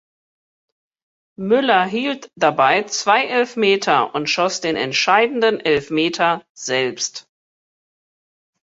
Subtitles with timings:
[1.37, 7.29] Müller hielt dabei zwei Elfmeter und schoss den entscheidenden Elfmeter selbst.